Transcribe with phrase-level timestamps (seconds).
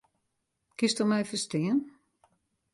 [0.77, 1.77] Kinsto my ferstean?